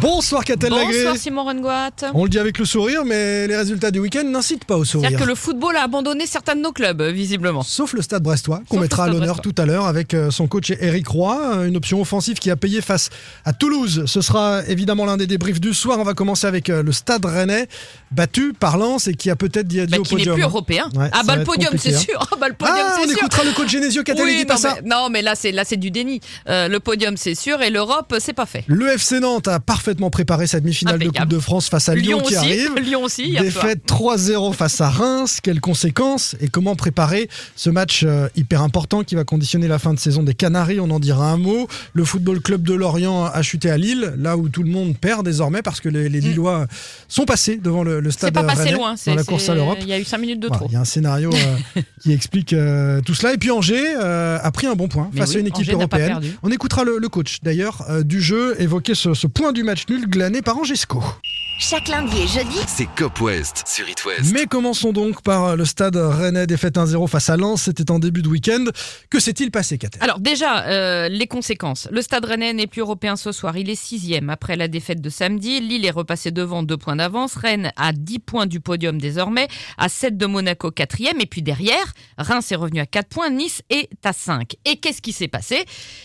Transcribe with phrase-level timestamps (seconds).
[0.00, 0.98] Bonsoir Catel Lagré.
[0.98, 1.90] Bonsoir Simon Rengoat.
[2.14, 5.08] On le dit avec le sourire, mais les résultats du week-end n'incitent pas au sourire.
[5.08, 7.62] C'est-à-dire que le football a abandonné certains de nos clubs, euh, visiblement.
[7.64, 10.70] Sauf le Stade Brestois, qu'on mettra à l'honneur tout à l'heure avec euh, son coach
[10.78, 11.64] Eric Roy.
[11.66, 13.10] Une option offensive qui a payé face
[13.44, 14.04] à Toulouse.
[14.06, 15.98] Ce sera évidemment l'un des débriefs du soir.
[15.98, 17.66] On va commencer avec euh, le Stade Rennais,
[18.12, 20.88] battu par Lens et qui a peut-être dit adieu Bah, au qui n'est plus européen.
[20.94, 21.98] Ouais, ah bah le podium, c'est hein.
[21.98, 22.18] sûr.
[22.30, 23.18] Ah bah le podium, Ah, on c'est sûr.
[23.18, 24.02] écoutera le coach Genesio.
[24.04, 24.74] Catel, Oui, pas non, ça.
[24.82, 26.20] mais, non, mais là c'est là c'est du déni.
[26.48, 28.64] Euh, le podium, c'est sûr, et l'Europe, c'est pas fait.
[28.68, 31.08] Le FC Nantes a parfaitement préparé sa demi-finale de.
[31.08, 32.74] Coupe de France face à Lyon, Lyon qui aussi, arrive.
[32.82, 33.30] Lyon aussi.
[33.38, 39.04] Défaite 3-0 face à Reims, quelles conséquences et comment préparer ce match euh, hyper important
[39.04, 41.68] qui va conditionner la fin de saison des Canaries, on en dira un mot.
[41.92, 45.24] Le Football Club de Lorient a chuté à Lille, là où tout le monde perd
[45.24, 46.66] désormais parce que les, les Lillois
[47.06, 48.10] sont passés devant le, le Mm.
[48.10, 48.90] C'est stade pas passé Rennais loin.
[48.92, 49.78] dans c'est- la course à l'Europe.
[49.82, 50.66] Il y a eu 5 minutes de trop.
[50.68, 53.34] Il y a un scénario euh, qui explique euh, tout cela.
[53.34, 55.60] Et puis Angers euh, a pris un bon point Mais face oui, à une équipe
[55.60, 56.20] Angers européenne.
[56.42, 60.08] On écoutera le, le coach d'ailleurs du jeu évoquer ce, ce point du match nul
[60.08, 61.02] glané par Angesco.
[61.60, 64.32] Chaque lundi et jeudi, C'est Cop West sur It West.
[64.32, 67.62] Mais commençons donc par le stade Rennais défaite 1-0 face à Lens.
[67.62, 68.64] C'était en début de week-end.
[69.10, 71.88] Que s'est-il passé, Kater Alors déjà, euh, les conséquences.
[71.90, 73.56] Le Stade Rennais n'est plus européen ce soir.
[73.56, 75.58] Il est sixième après la défaite de samedi.
[75.58, 77.34] Lille est repassé devant deux points d'avance.
[77.34, 79.48] Rennes a 10 points du podium désormais,
[79.78, 81.20] à 7 de Monaco quatrième.
[81.20, 84.54] Et puis derrière, Reims est revenu à 4 points, Nice est à 5.
[84.64, 85.64] Et qu'est-ce qui s'est passé?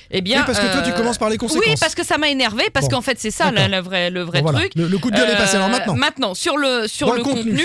[0.09, 1.63] Eh bien, Oui, parce que toi, tu commences par les conséquences.
[1.67, 2.95] Oui, parce que ça m'a énervé, parce Bon.
[2.95, 4.59] qu'en fait c'est ça la, la vraie, le vrai Bon, voilà.
[4.61, 4.71] truc.
[4.75, 6.33] Le, le coup de gueule est alors Euh, maintenant.
[6.33, 7.61] sur le sur Dans le, le contenu.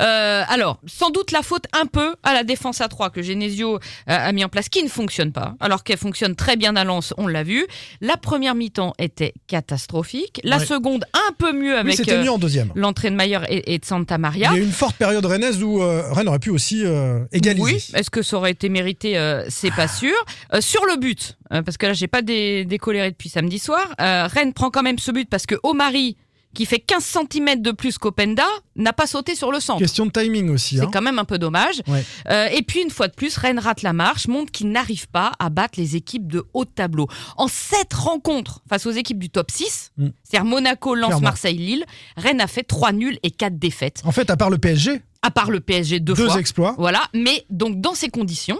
[0.00, 3.74] euh, alors, sans doute la faute un peu à la défense à 3 que Genesio
[3.76, 6.84] euh, a mis en place, qui ne fonctionne pas, alors qu'elle fonctionne très bien à
[6.84, 7.66] Lens, on l'a vu.
[8.00, 10.66] La première mi-temps était catastrophique, la Ouais.
[10.66, 12.70] seconde un peu mieux Oui, avec c'était euh, mieux en deuxième.
[12.74, 14.50] l'entrée de Mayer et, et de Santa Il Maria.
[14.52, 17.62] y a eu une forte période rennaise où euh, Rennes aurait pu aussi euh, égaliser.
[17.62, 20.14] Oui, est-ce que ça aurait été mérité euh, C'est pas sûr.
[20.52, 23.86] Euh, sur le but, parce que là j'ai pas dé- décoléré depuis samedi soir.
[24.00, 26.16] euh, Rennes prend quand même ce but parce que Omari,
[26.54, 28.44] qui fait 15 cm de plus qu'Openda,
[28.76, 29.78] n'a pas sauté sur le centre.
[29.80, 30.76] Question de timing aussi.
[30.76, 30.90] C'est hein.
[30.92, 31.82] quand même un peu dommage.
[31.88, 32.04] Ouais.
[32.30, 35.32] Euh, et puis une fois de plus, Rennes rate la marche, montre qu'il n'arrive pas
[35.38, 37.06] à battre les équipes de haut de tableau.
[37.36, 40.08] En sept rencontres face aux équipes du top 6, Mm.
[40.24, 41.22] c'est-à-dire Monaco, Lens, Clairement.
[41.24, 41.84] Marseille, Lille,
[42.16, 44.02] Rennes a fait 3 nuls et 4 défaites.
[44.04, 46.40] En fait, à part le PSG, À part le PSG deux, deux fois.
[46.40, 46.74] exploits.
[46.78, 48.58] Voilà, mais donc dans ces conditions,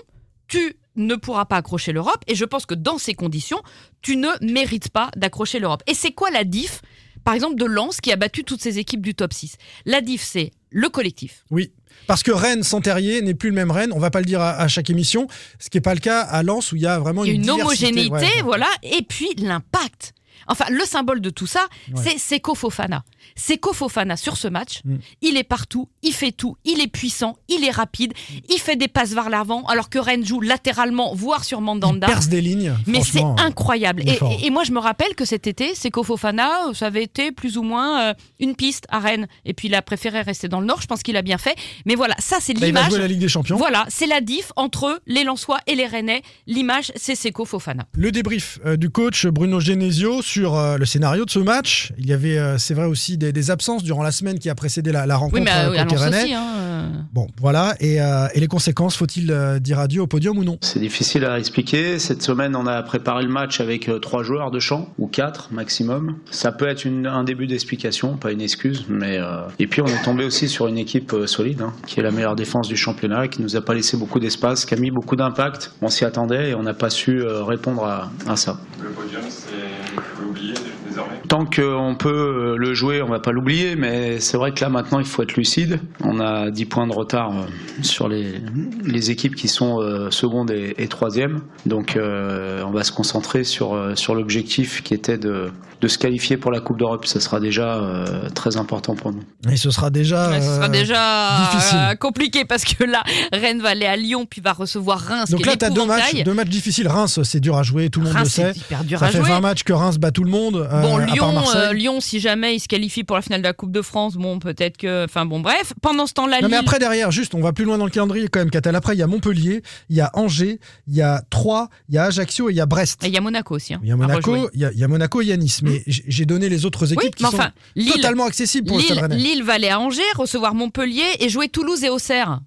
[0.48, 3.60] tu ne pourras pas accrocher l'Europe et je pense que dans ces conditions,
[4.02, 5.82] tu ne mérites pas d'accrocher l'Europe.
[5.86, 6.82] Et c'est quoi la diff
[7.24, 9.56] par exemple de Lens qui a battu toutes ces équipes du top 6
[9.86, 11.44] La diff c'est le collectif.
[11.50, 11.70] Oui.
[12.06, 13.92] Parce que Rennes sans Terrier n'est plus le même Rennes.
[13.94, 15.28] On va pas le dire à, à chaque émission,
[15.58, 17.30] ce qui n'est pas le cas à Lens où il y a vraiment Il y
[17.32, 18.42] a une homogénéité, Ouais.
[18.42, 20.14] voilà, et puis l'impact.
[20.48, 22.00] Enfin, le symbole de tout ça, Ouais.
[22.02, 23.04] c'est Seko Fofana.
[23.36, 24.96] Seko Fofana sur ce match, Mm.
[25.22, 28.12] il est partout, il fait tout, il est puissant, il est rapide,
[28.48, 32.06] il fait des passes vers l'avant, alors que Rennes joue latéralement, voire sur Il Mandanda.
[32.06, 32.74] perce des lignes.
[32.86, 33.36] Mais c'est franchement.
[33.38, 34.02] incroyable.
[34.06, 37.32] il Et, moi, je me rappelle que cet été, Seko Fofana, euh, ça avait été
[37.32, 39.26] plus ou moins euh, une piste à Rennes.
[39.44, 40.80] Et puis, il a préféré rester dans le Nord.
[40.82, 41.54] Je pense qu'il a bien fait.
[41.86, 42.92] Mais voilà, ça, c'est il va l'image.
[42.92, 43.56] la Ligue des Champions.
[43.56, 46.22] Voilà, c'est la diff entre les Lensois et les Rennais.
[46.46, 47.84] L'image, c'est Seko Fofana.
[47.94, 51.92] Le débrief euh, du coach Bruno Genesio sur euh, le scénario de ce match.
[51.98, 54.54] Il y avait, euh, c'est vrai aussi, des, des absences durant la semaine qui a
[54.54, 56.32] précédé la, la rencontre Oui, mais euh, euh, à aussi.
[56.32, 56.88] Hein, euh.
[57.12, 57.74] Bon, voilà.
[57.80, 60.56] Et, euh, et les conséquences, faut-il euh, dire adieu au podium ou non?
[60.62, 61.98] C'est difficile à expliquer.
[61.98, 65.52] Cette semaine, on a préparé le match avec euh, trois joueurs de champ, ou quatre
[65.52, 66.16] maximum.
[66.30, 68.86] Ça peut être une- un début d'explication, pas une excuse.
[68.88, 72.00] Mais euh, Et puis, on est tombé aussi sur une équipe euh, solide, hein, qui
[72.00, 74.78] est la meilleure défense du championnat, qui nous a pas laissé beaucoup d'espace, qui a
[74.78, 75.72] mis beaucoup d'impact.
[75.82, 78.58] On s'y attendait et on n'a pas su euh, répondre à, à ça.
[78.82, 80.01] Le podium, c'est
[80.42, 81.20] pouvez oublier désormais.
[81.28, 84.68] Tant qu'on peut euh, le jouer, on va pas l'oublier, mais c'est vrai que là
[84.68, 85.80] maintenant il faut être lucide.
[86.04, 87.46] On a 10 points de retard euh,
[87.82, 88.40] sur les,
[88.84, 91.40] les équipes qui sont euh, seconde et, et troisième.
[91.66, 95.50] Donc euh, on va se concentrer sur, sur l'objectif qui était de,
[95.80, 97.06] de se qualifier pour la Coupe d'Europe.
[97.06, 99.22] Ça sera déjà euh, très important pour nous.
[99.50, 100.30] Et ce sera déjà.
[100.30, 101.78] Ouais, ce sera déjà difficile.
[101.90, 103.02] euh, compliqué parce que là,
[103.32, 105.30] Rennes va aller à Lyon puis va recevoir Reims.
[105.30, 106.88] Donc qui là, tu as deux matchs, deux matchs difficiles.
[106.88, 108.52] Reims, c'est dur à jouer, tout le monde Reims, le sait.
[108.54, 109.28] c'est hyper dur Ça à fait jouer.
[109.28, 110.56] 20 matchs que Reims bat tout le monde.
[110.56, 113.40] euh, Bon, à part Lyon, euh, Lyon, si jamais il se qualifie pour la finale
[113.42, 115.04] de la Coupe de France, bon, peut-être que.
[115.04, 115.72] Enfin, bon, bref.
[115.82, 117.90] Pendant ce temps-là, Non mais Lille- après derrière, juste, on va plus loin dans le
[117.90, 118.74] calendrier quand même, Catel.
[118.76, 120.58] Après, il y a Montpellier, il y a Angers,
[120.88, 123.02] il y a Troyes, il y a Ajaccio et il y a Brest.
[123.04, 123.74] Et il y a Monaco aussi.
[123.74, 125.32] hein, Il y a Monaco, il y a, il y a Monaco et il y
[125.32, 125.62] a Nice.
[125.62, 128.66] Mais j- j'ai donné les autres équipes Oui, qui mais sont enfin, Lille, totalement accessibles
[128.68, 129.16] pour le Stade Lille, Rennais.
[129.16, 132.40] Lille va aller à Angers, recevoir Montpellier et jouer Toulouse et Auxerre.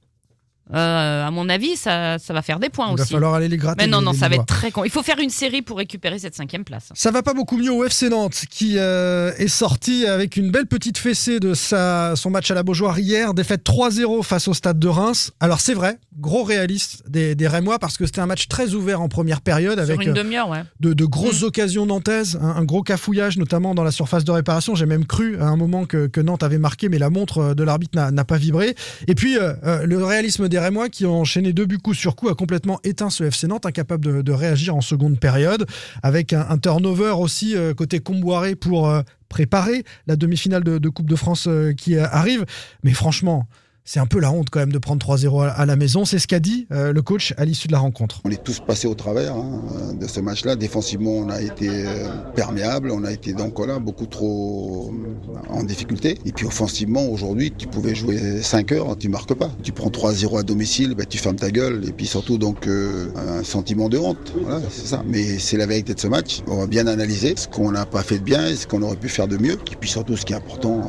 [0.74, 3.14] Euh, à mon avis, ça, ça va faire des points Il va aussi.
[3.14, 3.84] falloir aller les gratter.
[3.86, 4.84] Mais non, les- non, les ça va être très con.
[4.84, 6.90] Il faut faire une série pour récupérer cette cinquième place.
[6.96, 10.66] Ça va pas beaucoup mieux au FC Nantes qui euh, est sorti avec une belle
[10.66, 14.80] petite fessée de sa, son match à la Beaujoire hier, défaite 3-0 face au stade
[14.80, 15.32] de Reims.
[15.40, 19.02] Alors c'est vrai, gros réaliste des, des Rémois parce que c'était un match très ouvert
[19.02, 20.64] en première période Sur avec une euh, demi-heure, ouais.
[20.80, 21.46] de, de grosses Mm.
[21.46, 24.74] occasions nantaises, un, un gros cafouillage notamment dans la surface de réparation.
[24.74, 27.64] J'ai même cru à un moment que, que Nantes avait marqué, mais la montre de
[27.64, 28.76] l'arbitre n'a- pas vibré.
[29.08, 32.30] Et puis euh, le réalisme des Rémois qui ont enchaîné deux buts coup sur coup
[32.30, 35.66] a complètement éteint ce FC Nantes, incapable de, réagir en seconde période,
[36.04, 41.16] avec un, turnover aussi euh, côté Comboiré pour euh, préparer la demi-finale de, Coupe de
[41.16, 42.46] France euh, qui arrive.
[42.84, 43.48] Mais franchement,
[43.86, 46.06] c'est un peu la honte quand même de prendre 3-0 à, la maison.
[46.06, 48.20] C'est ce qu'a dit euh, le coach à l'issue de la rencontre.
[48.26, 49.62] On est tous passés au travers hein,
[50.00, 50.56] de ce match-là.
[50.56, 55.64] Défensivement, on a été euh, perméable, on a été donc voilà, beaucoup trop euh, en
[55.64, 56.18] difficulté.
[56.26, 59.52] Et puis offensivement, aujourd'hui, tu pouvais jouer 5 heures, tu marques pas.
[59.62, 61.88] Tu prends 3-0 à domicile, bah, tu fermes ta gueule.
[61.88, 64.34] Et puis surtout donc un sentiment de honte.
[64.42, 65.04] Voilà, c'est ça.
[65.08, 66.42] Mais c'est la vérité de ce match.
[66.48, 68.96] On va bien analyser ce qu'on n'a pas fait de bien et ce qu'on aurait
[68.96, 69.60] pu faire de mieux.
[69.72, 70.82] Et puis surtout, ce qui est important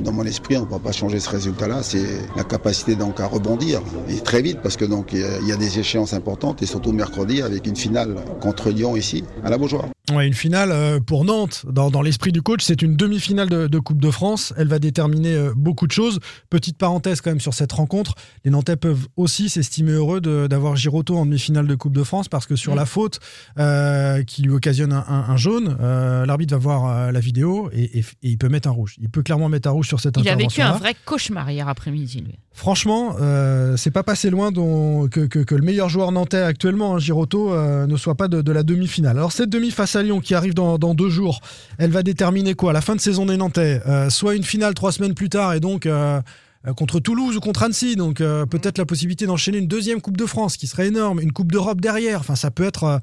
[0.00, 2.06] dans mon esprit, on ne va pas changer ce résultat-là, c'est
[2.36, 5.46] la capacité donc à rebondir et très vite parce que donc il y a- il
[5.48, 9.50] y a des échéances importantes et surtout mercredi avec une finale contre Lyon ici à
[9.50, 9.88] la Beaujoire.
[10.12, 13.66] Ouais, une finale euh, pour Nantes, dans, dans l'esprit du coach, c'est une demi-finale de,
[13.68, 14.52] de Coupe de France.
[14.56, 16.18] Elle va déterminer euh, beaucoup de choses.
[16.48, 18.14] Petite parenthèse quand même sur cette rencontre,
[18.44, 22.46] les Nantais peuvent aussi s'estimer heureux d'avoir Giroto en demi-finale de Coupe de France parce
[22.46, 22.76] que sur Mm.
[22.76, 23.18] la faute
[23.58, 27.98] euh, qui lui occasionne un, un- un jaune, euh, l'arbitre va voir la vidéo et,
[27.98, 28.96] et- et il peut mettre un rouge.
[29.00, 30.74] Il peut clairement mettre un rouge sur cette Il a vécu intervention.
[30.74, 32.38] un vrai cauchemar hier après-midi, lui.
[32.52, 36.94] Franchement, euh, c'est pas passé loin dont- que, que- que le meilleur joueur nantais actuellement,
[36.96, 37.54] hein, Giroto,
[37.86, 39.16] ne soit pas de, de la demi-finale.
[39.18, 41.40] Alors cette demi face à Lyon qui arrive dans, dans deux jours,
[41.78, 42.72] elle va déterminer quoi?
[42.72, 45.60] La fin de saison des Nantais, euh, soit une finale trois semaines plus tard et
[45.60, 46.20] donc euh,
[46.66, 50.16] euh, contre Toulouse ou contre Annecy, donc euh, peut-être la possibilité d'enchaîner une deuxième Coupe
[50.16, 52.20] de France qui serait énorme, une Coupe d'Europe derrière.
[52.20, 53.00] Enfin, ça peut être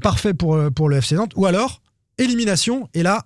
[0.00, 1.32] parfait pour, pour le FC Nantes.
[1.36, 1.80] Ou alors
[2.18, 3.24] élimination et là.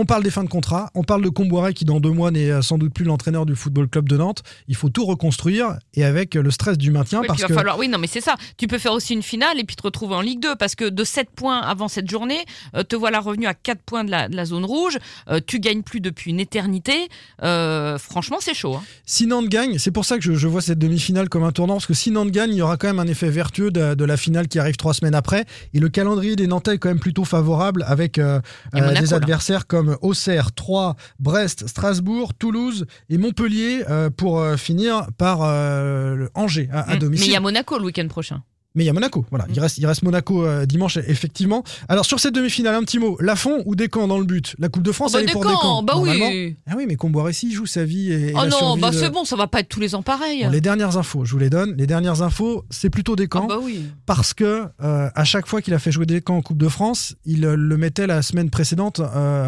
[0.00, 2.52] On parle des fins de contrat, on parle de Comboiré qui dans deux mois n'est
[2.52, 4.44] euh, sans doute plus l'entraîneur du football club de Nantes.
[4.68, 7.58] Il faut tout reconstruire et avec le stress du maintien Oui, parce il que va
[7.58, 7.78] falloir...
[7.80, 8.36] oui, non, mais c'est ça.
[8.58, 10.88] Tu peux faire aussi une finale et puis te retrouver en Ligue 2 parce que
[10.88, 12.38] de 7 points avant cette journée,
[12.76, 14.98] euh, te voilà revenu à 4 points de la, de la zone rouge.
[15.30, 17.08] Euh, tu gagnes plus depuis une éternité.
[17.42, 18.76] Euh, franchement, c'est chaud.
[18.76, 18.82] hein.
[19.04, 21.74] si Nantes gagne, c'est pour ça que je, je vois cette demi-finale comme un tournant
[21.74, 24.04] parce que si Nantes gagne, il y aura quand même un effet vertueux de, de
[24.04, 25.44] la finale qui arrive trois semaines après
[25.74, 28.40] et le calendrier des Nantais est quand même plutôt favorable avec euh,
[28.72, 29.16] Monaco, des là.
[29.16, 36.26] adversaires comme Auxerre, Troyes, Brest, Strasbourg, Toulouse et Montpellier euh, pour euh, finir par euh,
[36.34, 36.90] Angers à, à Mm.
[36.92, 37.26] Mais domicile.
[37.28, 38.42] il y a Monaco le week-end prochain.
[38.74, 39.46] Mais il y a Monaco, voilà.
[39.52, 41.64] Il, reste, il reste Monaco euh, dimanche, effectivement.
[41.88, 43.16] Alors sur cette demi-finale, un petit mot.
[43.18, 44.54] Lafont ou Descamps dans le but?
[44.58, 45.82] La Coupe de France, bah, elle est pour Descamps, Descamps.
[45.82, 46.56] bah oui.
[46.70, 48.96] Ah oui, mais Comboiré, il joue sa vie et, et Oh la non, bah de-
[48.96, 50.44] c'est bon, ça va pas être tous les ans pareil.
[50.44, 51.74] Bon, les dernières infos, je vous les donne.
[51.76, 53.46] Les dernières infos, c'est plutôt Ah Descamps.
[53.46, 53.82] bah oui.
[54.06, 57.16] Parce que euh, à chaque fois qu'il a fait jouer Descamps en Coupe de France,
[57.24, 58.96] il euh, le mettait la semaine précédente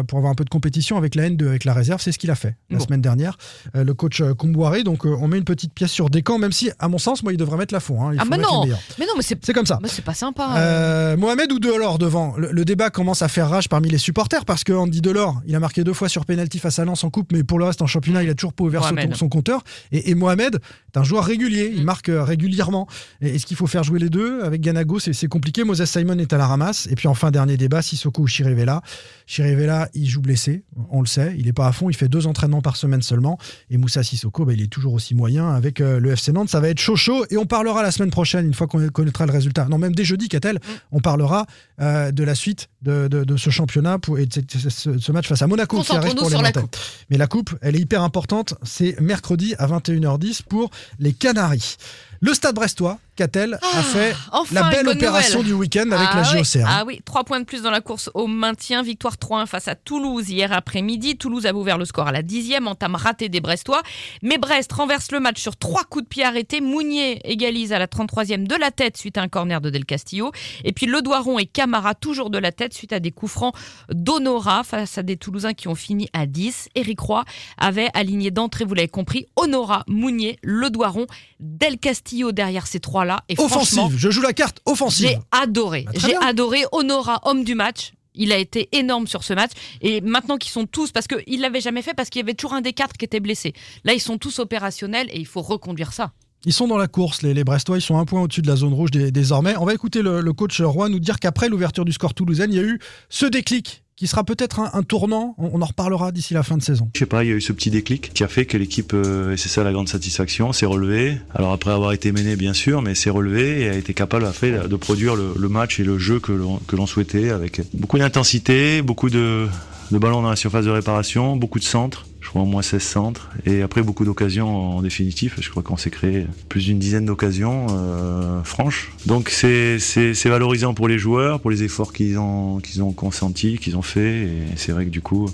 [0.07, 2.01] pour avoir un peu de compétition avec la N2, avec la réserve.
[2.01, 3.37] C'est ce qu'il a fait la semaine dernière,
[3.75, 4.83] le coach Comboiré.
[4.83, 7.37] Donc on met une petite pièce sur Descamps, même si, à mon sens, moi, il
[7.37, 8.03] devrait mettre Lafont.
[8.03, 8.13] Hein.
[8.13, 8.65] Il Ah faut bah non.
[8.99, 9.79] Mais non, mais c'est comme ça.
[9.81, 10.55] bah, c'est pas sympa.
[10.57, 14.45] Euh, Mohamed ou Delors devant le, le débat commence à faire rage parmi les supporters
[14.45, 17.09] parce que Andy Delors, il a marqué deux fois sur penalty face à Lens en
[17.09, 19.63] coupe, mais pour le reste en championnat, il a toujours pas ouvert son, son compteur.
[19.91, 20.59] Et, et Mohamed
[20.93, 22.87] est un joueur régulier, il marque euh, régulièrement.
[23.21, 25.63] Et Est-ce qu'il faut faire jouer les deux avec Ganago C'est compliqué.
[25.63, 26.87] Moses Simon est à la ramasse.
[26.91, 28.81] Et puis enfin dernier débat, Sissoko ou Chirivella.
[29.27, 32.27] Chirivella, il joue blessé, on le sait, il est pas à fond, il fait deux
[32.27, 33.37] entraînements par semaine seulement.
[33.69, 36.49] Et Moussa Sissoko, bah, il est toujours aussi moyen avec euh, le FC Nantes.
[36.49, 39.25] Ça va être chaud chaud et on parlera la semaine prochaine une fois qu'on connaîtra
[39.25, 39.65] le résultat.
[39.69, 40.59] Non, même dès jeudi, qu'a-t-elle
[40.91, 41.45] On parlera
[41.81, 44.31] euh, de la suite de, de- de ce championnat pour, et de
[44.69, 46.75] ce, match face à Monaco qui arrive Concentrons-nous pour les sur la coupe.
[47.09, 48.53] Mais la coupe, elle est hyper importante.
[48.63, 51.75] C'est mercredi à 21h10 pour les Canaries.
[52.21, 55.53] Le Stade Brestois, a fait enfin, la belle opération nouvelle.
[55.53, 56.43] du week-end avec ah la oui.
[56.43, 56.65] JOCR.
[56.67, 58.83] Ah oui, trois points de plus dans la course au maintien.
[58.83, 61.17] Victoire 3-1 face à Toulouse hier après-midi.
[61.17, 63.81] Toulouse a ouvert le score à la dixième, entame ratée des Brestois.
[64.21, 66.61] Mais Brest renverse le match sur trois coups de pied arrêtés.
[66.61, 70.31] Mounier égalise à la 33e de la tête suite à un corner de Del Castillo.
[70.63, 73.55] Et puis Le Doiron et Camara toujours de la tête suite à des coups francs
[73.89, 76.69] d'Honora face à des Toulousains qui ont fini à 10.
[76.75, 77.25] Eric Roy
[77.57, 81.07] avait aligné d'entrée, vous l'avez compris, Honora, Mounier, Le Doiron,
[81.39, 83.10] Del Castillo derrière ces trois-là.
[83.29, 85.09] Et Offensive, je joue la carte offensive.
[85.09, 85.83] j'ai adoré.
[85.83, 87.93] Bah, très J'ai adoré Honora, homme du match.
[88.13, 89.51] Il a été énorme sur ce match.
[89.81, 92.53] Et maintenant qu'ils sont tous, parce qu'il l'avait jamais fait, parce qu'il y avait toujours
[92.53, 93.53] un des quatre qui était blessé.
[93.83, 96.11] Là, ils sont tous opérationnels et il faut reconduire ça.
[96.43, 98.73] Ils sont dans la course, les, Brestois, ils sont un point au-dessus de la zone
[98.73, 99.55] rouge dé- désormais.
[99.57, 102.59] On va écouter le, coach Roy nous dire qu'après l'ouverture du score toulousain, il y
[102.59, 102.79] a eu
[103.09, 105.35] ce déclic qui sera peut-être un, tournant.
[105.37, 106.89] On, en reparlera d'ici la fin de saison.
[106.95, 108.93] Je sais pas, il y a eu ce petit déclic qui a fait que l'équipe,
[108.95, 111.19] euh, et c'est ça la grande satisfaction, s'est relevée.
[111.35, 114.75] Alors après avoir été menée bien sûr, mais s'est relevée et a été capable de
[114.75, 119.47] produire le, match et le jeu que l'on souhaitait avec beaucoup d'intensité, beaucoup de
[119.91, 122.07] ballons dans la surface de réparation, beaucoup de centres.
[122.31, 125.35] Crois au moins 16 centres et après beaucoup d'occasions en définitif.
[125.41, 128.93] Je crois qu'on s'est créé plus d'une dizaine d'occasions euh, franches.
[129.05, 129.77] Donc c'est
[130.23, 134.21] valorisant pour les joueurs, pour les efforts qu'ils ont qu'ils ont consentis, qu'ils ont fait.
[134.21, 135.29] Et c'est vrai que du coup,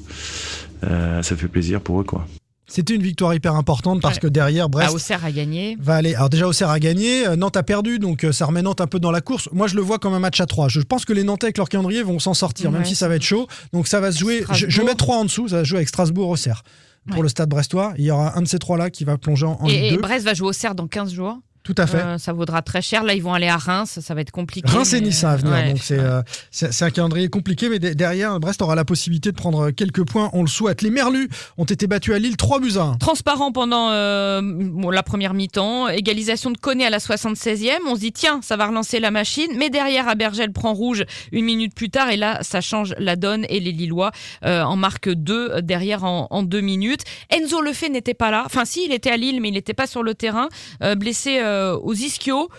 [0.86, 2.25] euh, ça fait plaisir pour eux quoi.
[2.69, 4.21] C'était une victoire hyper importante parce Ouais.
[4.21, 5.77] que derrière, Brest Ah, Auxerre a gagné.
[5.79, 6.15] va aller.
[6.15, 8.88] Alors déjà, Auxerre a gagné, euh, Nantes a perdu, donc euh, ça remet Nantes un
[8.88, 9.47] peu dans la course.
[9.53, 10.67] Moi, je le vois comme un match à 3.
[10.67, 13.15] Je pense que les Nantais, avec leur calendrier, vont s'en sortir, même si ça va
[13.15, 13.47] être chaud.
[13.71, 14.43] Donc ça va se jouer.
[14.51, 16.63] Je, mets 3 en dessous, ça va se jouer avec Strasbourg, Auxerre.
[17.07, 17.24] Pour Ouais.
[17.24, 19.67] le stade brestois, il y aura un de ces trois-là qui va plonger en, en
[19.67, 19.97] Ligue Et, et 2.
[20.01, 21.38] Brest va jouer Auxerre dans 15 jours.
[21.67, 21.97] Tout à fait.
[21.97, 23.03] Euh, ça vaudra très cher.
[23.03, 24.00] Là, ils vont aller à Reims.
[24.01, 24.67] Ça va être compliqué.
[24.67, 25.67] Reims et Nice à venir, Ouais.
[25.69, 29.36] donc c'est euh, c'est un calendrier compliqué, mais de- derrière, Brest aura la possibilité de
[29.36, 30.81] prendre quelques points, on le souhaite.
[30.81, 32.95] Les Merlus ont été battus à Lille 3 buts à 1.
[32.95, 37.69] Transparent pendant euh, bon, la première mi-temps, égalisation de Koné à la 76e.
[37.88, 41.43] On se dit tiens, ça va relancer la machine, mais derrière Abergel prend rouge une
[41.45, 44.12] minute plus tard et là ça change la donne et les Lillois
[44.45, 47.01] euh, en marquent deux euh, derrière en, en deux minutes.
[47.29, 49.88] Enzo Lefebvre n'était pas là, enfin si il était à Lille mais il n'était pas
[49.88, 50.47] sur le terrain,
[50.83, 52.50] euh, blessé euh, aux ischios.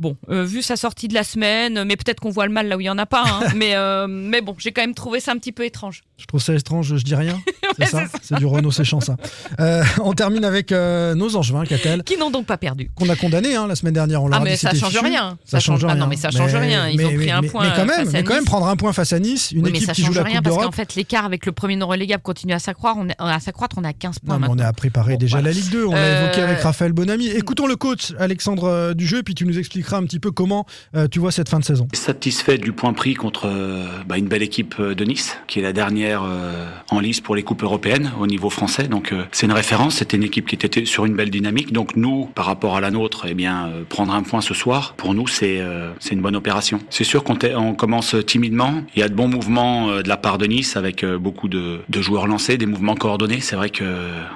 [0.00, 2.76] Bon, euh, vu sa sortie de la semaine, mais peut-être qu'on voit le mal là
[2.76, 3.22] où il y en a pas.
[3.26, 3.40] hein.
[3.54, 6.00] mais euh, mais bon, j'ai quand même trouvé ça un petit peu étrange.
[6.16, 7.38] Je trouve ça étrange, je dis rien.
[7.78, 8.18] C'est ça c'est ça.
[8.22, 9.16] C'est du Renault séchant, ça.
[9.60, 12.90] Euh, on termine avec euh, nos Angevins, Catel, Qui n'ont donc pas perdu.
[12.94, 14.22] qu'on a condamné hein, la semaine dernière.
[14.22, 15.04] On leur Ah a mais ça change fichu.
[15.04, 15.38] rien.
[15.44, 15.96] Ça change Ah rien.
[15.96, 16.88] non mais ça change rien.
[16.88, 17.64] Ils ont mais- pris un point.
[17.64, 19.52] Mais quand euh, même, face à mais quand même prendre un point face à Nice,
[19.52, 21.24] une Oui, mais équipe ça qui joue change la rien Coupe parce qu'en fait l'écart
[21.24, 22.98] avec le premier non relégable continue à s'accroître.
[22.98, 25.16] On est à s'accroître, on est à 15 points Non, mais on est à préparer
[25.16, 25.86] déjà la Ligue 2.
[25.86, 27.28] On l'a Euh, évoqué avec Raphaël Bonamy.
[27.28, 29.58] Écoutons le coach Alexandre euh, du jeu, puis tu nous
[29.96, 31.88] un petit peu comment euh, tu vois cette fin de saison.
[31.92, 35.62] Satisfait du point pris contre euh, bah, une belle équipe euh, de Nice, qui est
[35.62, 38.88] la dernière euh, en lice pour les coupes européennes au niveau français.
[38.88, 39.96] Donc c'est une référence.
[39.96, 41.72] C'était une équipe qui était sur une belle dynamique.
[41.72, 45.14] Donc nous, par rapport à la nôtre, eh bien prendre un point ce soir, pour
[45.14, 45.62] nous c'est
[45.98, 46.80] c'est une bonne opération.
[46.90, 48.82] C'est sûr qu'on commence timidement.
[48.94, 52.00] Il y a de bons mouvements de la part de Nice avec beaucoup de, de
[52.02, 53.40] joueurs lancés, des mouvements coordonnés.
[53.40, 53.84] C'est vrai que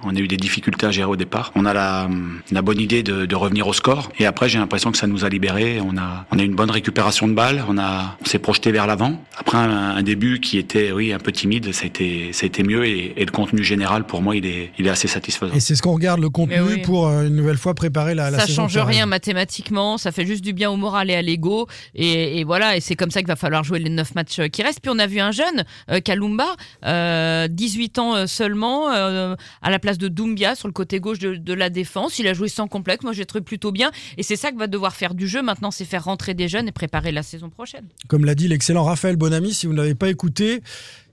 [0.02, 1.52] on a eu des difficultés à gérer au départ.
[1.54, 2.08] On a la,
[2.50, 4.10] la bonne idée de, de revenir au score.
[4.18, 5.80] Et après, j'ai l'impression que ça nous a libérés.
[5.80, 7.62] On a, on a une bonne récupération de balles.
[7.68, 9.22] On a, on s'est projeté vers l'avant.
[9.36, 12.46] Après un, un début qui était, oui, un peu timide, ça a été, ça a
[12.46, 12.86] été mieux.
[12.86, 15.52] Et, et le contenu général, pour moi, il est, il est assez satisfaisant.
[15.54, 16.82] Et c'est ce qu'on regarde le contenu oui.
[16.82, 18.68] pour euh, une nouvelle fois préparer la, la ça saison.
[18.68, 21.66] change rien mathématiquement, ça fait juste du bien au moral et à l'ego.
[21.94, 24.62] Et, et voilà, et c'est comme ça qu'il va falloir jouer les 9 matchs qui
[24.62, 24.80] restent.
[24.80, 29.70] Puis on a vu un jeune, euh, Kalumba, euh, 18 ans euh, seulement, euh, à
[29.70, 32.18] la place de Doumbia sur le côté gauche de, de la défense.
[32.18, 33.90] Il a joué sans complexe, moi j'ai trouvé plutôt bien.
[34.18, 36.68] Et c'est ça que va devoir faire du jeu maintenant, c'est faire rentrer des jeunes
[36.68, 37.86] et préparer la saison prochaine.
[38.08, 40.62] Comme l'a dit l'excellent Raphaël Bonamy, si vous ne l'avez pas écouté,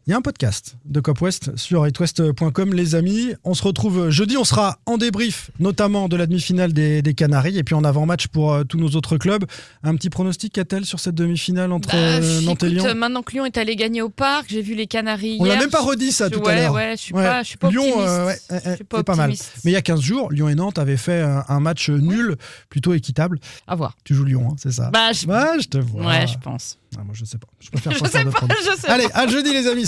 [0.07, 3.33] il y a un podcast de Cop West sur itwest.com, les amis.
[3.43, 7.57] On se retrouve jeudi, on sera en débrief, notamment de la demi-finale des, des Canaries,
[7.57, 9.45] et puis en avant-match pour euh, tous nos autres clubs.
[9.83, 13.31] Un petit pronostic, a-t-elle, sur cette demi-finale entre Bah, euh, Nantes et Lyon maintenant que
[13.33, 16.11] Lyon est allé gagner au parc, j'ai vu les Canaries On l'a même pas redit
[16.11, 16.73] ça Je- tout à ouais, l'heure.
[16.73, 17.23] Ouais, je suis Ouais.
[17.23, 18.07] pas, je suis pas Lyon, optimiste.
[18.09, 19.29] euh, ouais, Je ouais, suis pas c'est pas mal.
[19.63, 22.35] Mais il y a 15 jours, Lyon et Nantes avaient fait un, un match nul,
[22.69, 23.39] plutôt équitable.
[23.67, 23.95] À voir.
[24.03, 25.27] Tu joues Lyon, hein, c'est ça Bah, je...
[25.27, 26.05] Ouais, je te vois.
[26.07, 26.77] ouais, je pense.
[26.97, 27.47] Ah, moi, je sais pas.
[27.59, 29.87] Je préfère Je pas sais pas, je sais Allez, à jeudi, les amis.